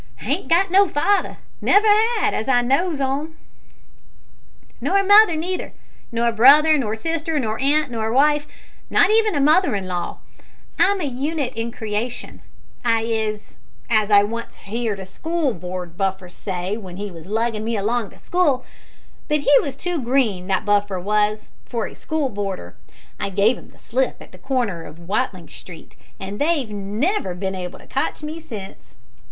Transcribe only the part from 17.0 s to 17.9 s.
was luggin' me